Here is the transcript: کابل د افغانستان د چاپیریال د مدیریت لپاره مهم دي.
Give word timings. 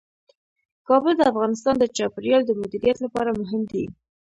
کابل 0.87 1.13
د 1.17 1.21
افغانستان 1.31 1.75
د 1.79 1.83
چاپیریال 1.97 2.41
د 2.45 2.51
مدیریت 2.61 2.97
لپاره 3.05 3.37
مهم 3.39 3.61
دي. 3.71 3.85